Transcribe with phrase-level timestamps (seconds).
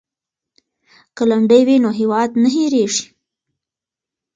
[1.15, 3.05] که لنډۍ وي نو هیواد نه هیریږي.